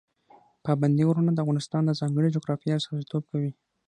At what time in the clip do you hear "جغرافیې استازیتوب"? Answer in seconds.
2.35-3.23